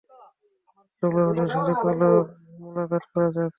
[1.03, 1.71] চলো, ওদের সাথে
[2.59, 3.49] মোলাকাত করা যাক।